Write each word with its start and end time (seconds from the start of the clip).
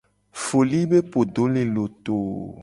Foli 0.43 0.79
be 0.89 0.99
podo 1.11 1.43
le 1.53 1.63
loto. 1.75 2.17